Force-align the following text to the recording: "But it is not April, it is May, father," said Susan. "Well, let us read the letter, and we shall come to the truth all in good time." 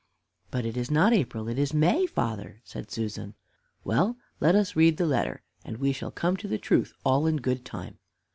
"But 0.49 0.65
it 0.65 0.77
is 0.77 0.89
not 0.89 1.13
April, 1.13 1.47
it 1.47 1.59
is 1.59 1.75
May, 1.75 2.07
father," 2.07 2.59
said 2.63 2.89
Susan. 2.89 3.35
"Well, 3.83 4.17
let 4.39 4.55
us 4.55 4.75
read 4.75 4.97
the 4.97 5.05
letter, 5.05 5.43
and 5.63 5.77
we 5.77 5.91
shall 5.91 6.09
come 6.09 6.35
to 6.37 6.47
the 6.47 6.57
truth 6.57 6.91
all 7.05 7.27
in 7.27 7.37
good 7.37 7.63
time." 7.63 7.99